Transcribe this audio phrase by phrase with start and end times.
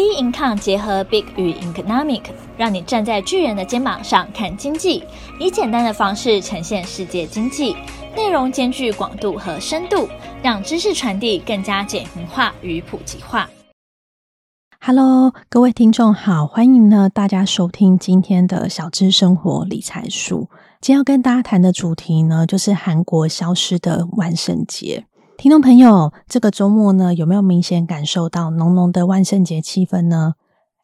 [0.00, 2.22] B Income 结合 Big 与 Economic，
[2.56, 5.04] 让你站在巨人的肩膀上看经济，
[5.38, 7.76] 以简单的方式呈现世界经济，
[8.16, 10.08] 内容兼具广度和深度，
[10.42, 13.50] 让知识传递更加简明化与普及化。
[14.80, 20.48] Hello，各位听众好，欢迎呢大家收听今天的小资生活理财书。
[20.80, 25.04] 今天要跟大家谈的主题呢，就是韩国消失的万圣节。
[25.40, 30.34] 听众朋友，这个周末呢，有没有明显感受到浓浓的万圣节气氛呢？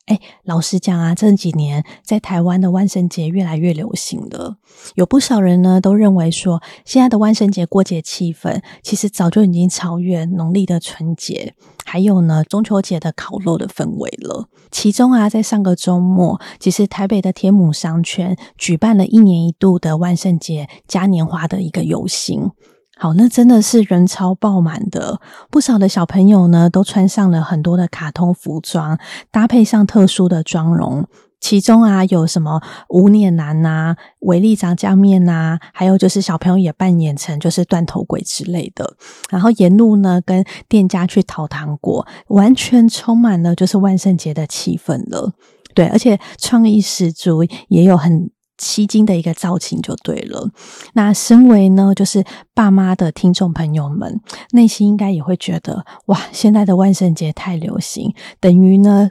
[0.07, 4.57] 哎，老实讲啊，这几年在台湾的万圣节越来越流行了，
[4.95, 14.48] 有不少人呢都认为说，现在的万圣节过节气氛其实早就已经超越农历的春节，还有呢中秋节的烤肉的氛围了。
[14.70, 22.53] 其中啊，在上个周末，其实台北的天母商圈举办了一年一度的万圣节嘉年华的一个游行。
[22.99, 28.99] 好，那真的是人潮爆满的，不少的小朋友呢都穿上了很多的卡通服装，
[29.31, 31.07] 搭配上特殊的妆容。
[31.39, 38.97] 其中啊，有什么无脸男呐、维力炸酱面呐，还有就是小朋友也扮演成就是断头鬼之类的，
[39.29, 45.35] 然后沿路呢跟店家去讨糖果，完全充满了就是万圣节的气氛了。
[45.75, 48.31] 对，而且创意十足，也有很。
[48.59, 50.51] 吸睛的一个造型就对了。
[50.95, 54.21] 那身为呢，就是爸妈的听众朋友们，
[54.53, 59.11] 内心应该也会觉得，哇，现在的万圣节太流行，等于呢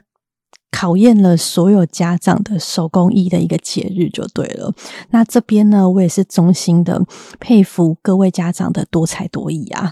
[0.72, 4.74] 考验了所有家长的手工艺的一个节日就对了。
[5.12, 7.02] 那这边呢，我也是衷心的
[7.40, 9.92] 佩服各位家长的多才多艺啊。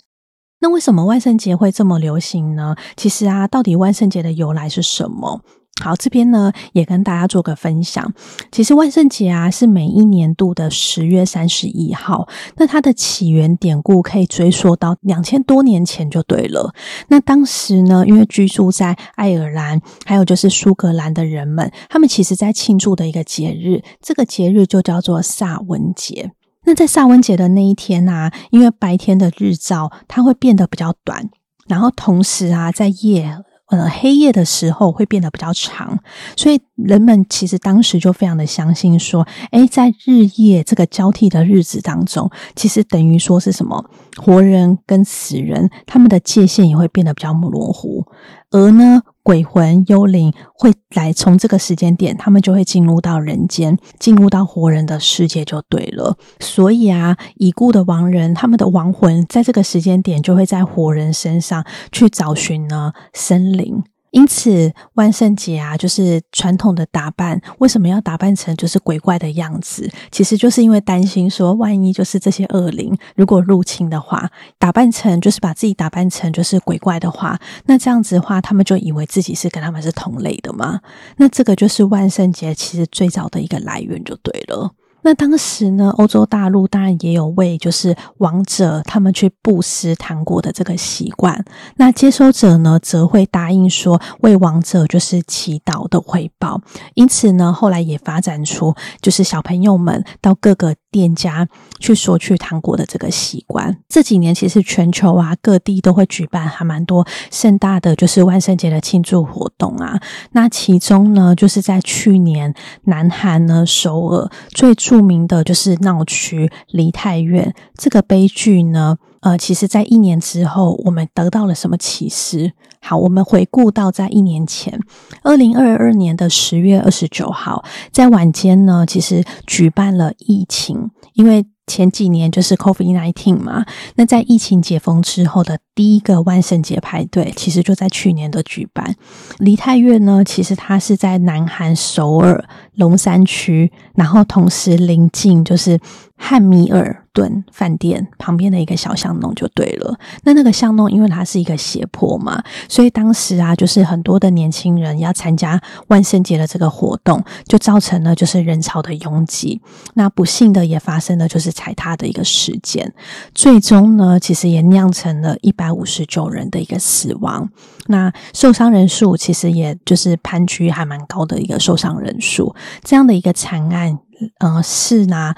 [0.60, 2.76] 那为什么万圣节会这么流行呢？
[2.96, 5.42] 其实啊，到底万圣节的由来是什么？
[5.84, 8.14] 好，这边呢也跟大家做个分享。
[8.54, 12.26] 其实万圣节啊是每一年度的十月三十一号。
[12.56, 16.74] 那它的起源典故可以追溯到两千多年前就对了。
[17.10, 26.32] 那当时呢，因为居住在爱尔兰还有就是苏格兰的人们，他们其实在庆祝的一个节日，这个节日就叫做萨文节。
[26.64, 31.30] 那在萨温节的那一天啊，因为白天的日照它会变得比较短，
[31.68, 33.38] 然后同时啊在夜。
[33.74, 35.98] 呃，黑夜的时候会变得比较长，
[36.38, 43.84] 所以人们其实当时就非常的相信说，诶，在日夜这个交替的日子当中，其实等于说是什么，
[44.18, 48.06] 活人跟死人他们的界限也会变得比较模糊，
[48.52, 49.02] 而呢。
[49.24, 56.18] 鬼魂、幽灵会来从这个时间点，他们就会进入到人间，进入到活人的世界就对了。
[56.42, 63.84] 所以啊，已故的亡人，他们的亡魂在这个时间点就会在活人身上去找寻呢生灵。
[64.14, 67.42] 因此，万圣节啊，就是传统的打扮。
[67.58, 69.90] 为什么要打扮成就是鬼怪的样子？
[70.12, 74.30] 其实就是因为担心说，万一就是这些恶灵如果入侵的话，
[74.60, 80.80] 打扮成就是把自己打扮成就是鬼怪的话，那这样子的话，他们就以为自己是跟他们是同类的嘛。
[81.18, 84.76] 那这个就是万圣节其实最早的一个来源就对了。
[85.04, 91.44] 那当时呢，欧洲大陆当然也有为就是王者他们去布施糖果的这个习惯。
[91.76, 96.62] 那接收者呢，则会答应说为王者就是祈祷的回报。
[96.96, 101.48] 因此呢，后来也发展出就是小朋友们到各个店家
[101.80, 103.76] 去索取糖果的这个习惯。
[103.90, 110.00] 这几年其实全球啊各地都会举办还蛮多盛大的就是万圣节的庆祝活动啊。
[110.34, 112.54] 那其中呢，就是在去年
[112.84, 122.52] 南韩呢首尔最著名的就是闹区梨泰院这个悲剧呢，呃，其实，在一年之后，我们得到了什么启示？
[122.82, 124.78] 好，我们回顾到在一年前，
[125.24, 133.66] 二零二二年的十月二十九号，在晚间呢，其实举办了疫情，因为前几年就是 COVID-19 嘛，
[133.96, 138.94] 那在疫情解封之后的第一个万圣节派对，其实就在去年的举办。
[139.40, 145.80] 梨泰院呢，其实它是在南韩首尔龙山区，然后同时临近就是
[146.16, 150.00] 汉米尔顿饭店旁边的一个小巷弄就对了。
[150.24, 159.62] 那那个巷弄因为它是一个斜坡嘛，所以当时啊，就是很多的年轻人要参加万圣节的这个活动，就造成了就是人潮的拥挤。
[159.96, 162.94] 那不幸的也发生了就是踩踏的一个事件，
[163.36, 167.50] 最终呢，其实也酿成了一百五十九人的一个死亡。
[167.88, 172.56] 那受伤人数其实也就是攀居还蛮高的一个受伤人数。
[172.82, 174.00] 这样的一个惨案，
[174.40, 175.36] 呃，是拿。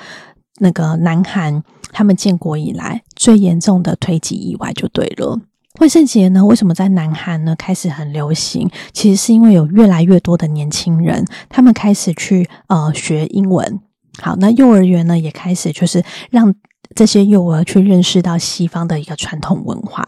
[0.60, 5.40] 那个南韩他们建国以来最严重的推挤意外就对了。
[5.80, 8.70] 万圣节呢，为什么在南韩呢开始很流行？
[8.94, 13.82] 其实是因为有越来越多的年轻人，他们开始去呃学英文。
[14.22, 16.56] 好，那幼儿园呢也开始就是让
[16.96, 20.06] 这些幼儿去认识到西方的一个传统文化。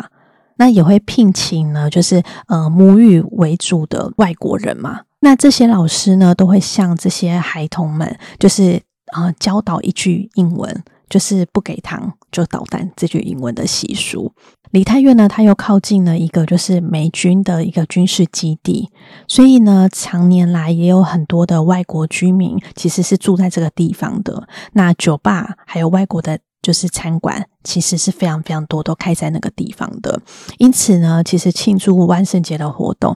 [0.56, 5.02] 那也会聘请呢，就是呃母语为主的外国人嘛。
[5.20, 8.82] 那这些老师呢，都会向这些孩童们，就是
[9.14, 14.32] 呃教导一句英文，就是不给糖就捣蛋这句英文的习俗。
[14.72, 18.90] 梨泰院呢，它又靠近了一个就是美军的一个军事基地，
[19.26, 24.48] 所以呢，常年来也有很多的外国居民其实是住在这个地方的。
[24.74, 30.20] 那酒吧还有外国的，就是餐馆，其实是非常非常多，都开在那个地方的。
[30.58, 33.16] 因此呢，其实庆祝万圣节的活动，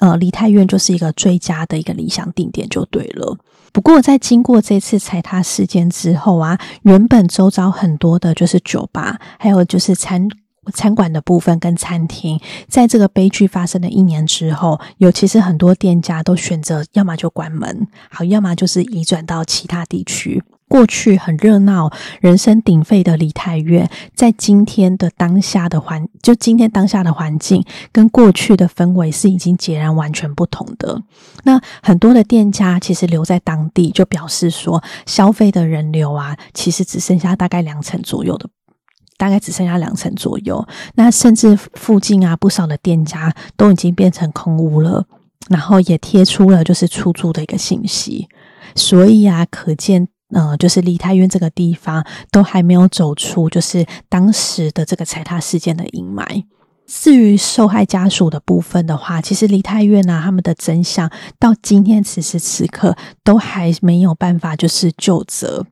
[0.00, 3.36] 呃，梨泰院就是一个最佳的一个理想定点，就对了。
[3.72, 10.28] 不过，在经过这次踩踏事件之后啊，原本周遭很多的就是酒吧，还有就是餐。
[10.72, 20.42] 餐馆的部分跟餐厅，在这个悲剧发生的一年之后，有其实很多店家都选择要么就关门，好，要么就是移转到其他地区。
[20.68, 21.90] 过去很热闹、
[22.20, 31.02] 人声鼎沸的梨泰院，在今天的当下的环，就今天当下的环境，跟过去的氛围是已经截然完全不同的。
[31.44, 38.48] 那很多的店家其实留在当地，就表示说，消费的人流啊，其实只剩下大概两成左右的。
[39.16, 45.06] 大概只剩下两成左右，那甚至附近啊不少的店家都已经变成空屋了，
[45.48, 48.26] 然后也贴出了就是出租的一个信息，
[48.74, 56.44] 所以啊，可见呃，就是梨泰院这个地方都还没有走出就是当时的这个踩踏事件的阴霾。
[56.86, 65.64] 至于受害家属的部分的话，其实梨泰院啊，他们的真相到今天此时此刻都还没有办法就是就责。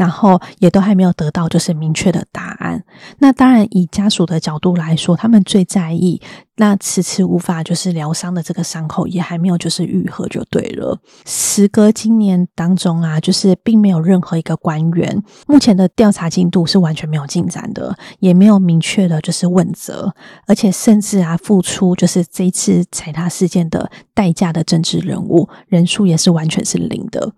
[0.00, 2.82] 然后也都还没有得到就是明确的答案。
[3.18, 6.18] 那当然，以家属的角度来说，他们最在意
[6.56, 10.98] 那迟迟无法就是疗伤的这个伤口，也还没有就是愈合就对了。
[11.26, 20.14] 时隔今年当中啊，就是并没有任何一个官员，目前的调查进度是完全没有进展的，也没有明确的就是问责，
[20.46, 27.30] 而且甚至啊，付出就是这一次踩踏事件的代价的政治人物人数也是完全是零的。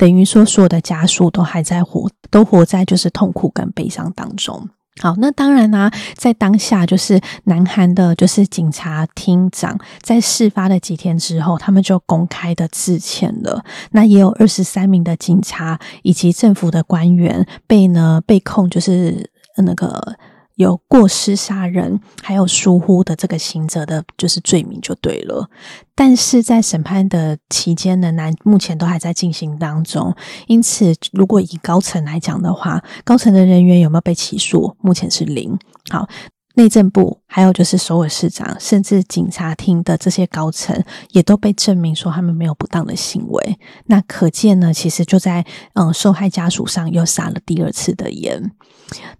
[0.00, 4.66] 等于说，所有的家属都还在活，都活在就是痛苦跟悲伤当中。
[5.02, 13.62] 好，那当然呢、啊，在当下，就是南韩的，就是警察厅长，在事发的几天之后，他们就公开的致歉了。
[13.90, 20.16] 那也有二十三名的警察以及政府的官员被呢被控，就是那个。
[20.60, 25.48] 有过失杀人，还有疏忽的这个刑责的，就是罪名就对了。
[25.94, 30.14] 但是在审判的期间呢，那目前都还在进行当中。
[30.48, 34.76] 因此，如果以高层来讲的话，高层的人员有没有被起诉？
[34.82, 35.58] 目前是零。
[35.88, 36.06] 好。
[36.60, 40.78] 内政部，还有就是首尔市长，甚至警察厅的这些高层，
[41.12, 43.58] 也都被证明说他们没有不当的行为。
[43.86, 48.52] 那可见呢，其实就在嗯受害家属上又撒了第二次的盐。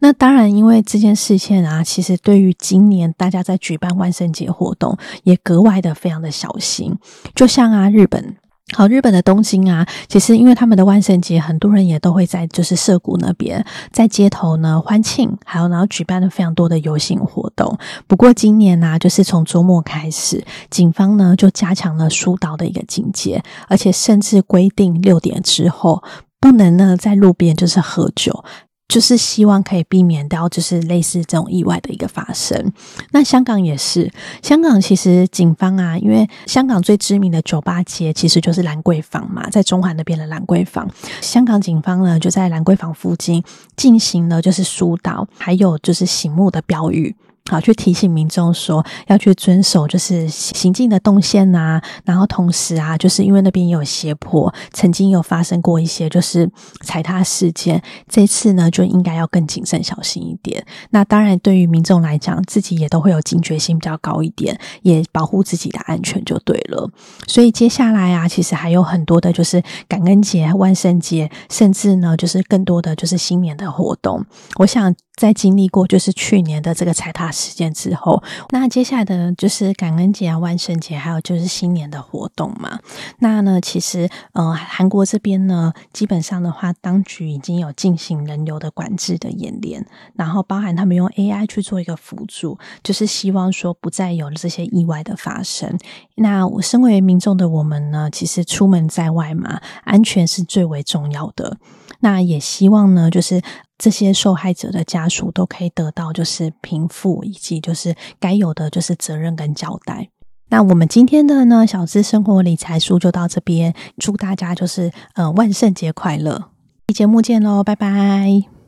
[0.01, 6.95] 那当然，因为这件事情啊，其实对于今年大家在举办万圣节活动，也格外的非常的小心。
[7.35, 8.37] 就像啊，日本。
[8.73, 17.77] 好，日本的东京啊，其实因为他们的万圣节，很多人也都会在就是涩谷那边，在街头呢欢庆，还有然后举办了非常多的游行活动。
[18.07, 26.03] 不过今年呢、就是从周末开始，警方呢就加强了疏导的一个警戒，而且甚至规定六点之后
[26.41, 28.45] 不能呢在路边就是喝酒。
[28.91, 32.73] 就是希望可以避免掉，就是类似这种意外的一个发生。
[33.13, 43.43] 那香港也是，香港其实警方啊，因为香港最知名的酒吧街其实就是兰桂坊嘛，在中环那边的兰桂坊，香港警方呢就在兰桂坊附近
[43.77, 47.15] 进行了就是疏导，还有就是醒目的标语。
[47.51, 51.83] 好，去提醒民众说要去遵守，就是行进的动线呐。
[52.05, 56.49] 然后同时啊，就是因为那边也有斜坡，曾经有发生过一些就是
[56.83, 57.83] 踩踏事件。
[58.09, 60.65] 这次呢，就应该要更谨慎小心一点。
[60.91, 66.89] 那当然，对于民众来讲，自己也都会有警觉性比较高一点，也保护自己的安全就对了。
[67.27, 74.25] 所以接下来啊，其实还有很多的，就是感恩节、万圣节，甚至呢，就是更多的就是新年的活动。
[74.61, 74.95] 我想。
[75.21, 78.23] 在经历过就是去年的这个踩踏事件之后，
[78.53, 82.79] 那接下来的就是感恩节啊、万圣节，还有就是新年的活动嘛。
[83.19, 95.77] 那呢，其实呃，韩国这边呢，基本上的话，当局已经有进行人流的管制的演练，然后包含他们用 AI 去做一个辅助，就是希望说不再有这些意外的发生。
[96.15, 101.59] 那我身为民众的我们呢，其实出门在外嘛，安全是最为重要的。
[102.01, 103.41] 那也希望呢，就是。
[103.83, 110.11] 这些受害者的家属都可以得到就是平复，以及就是该有的就是责任跟交代。
[110.51, 116.51] 那我们今天的呢小资生活理财书就到这边，祝大家就是呃万圣节快乐！
[116.93, 118.60] 节目见喽，拜拜。